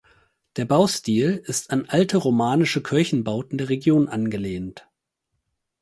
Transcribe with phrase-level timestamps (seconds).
[0.55, 4.87] Der Baustil ist an alte romanische Kirchenbauten der Region angelehnt.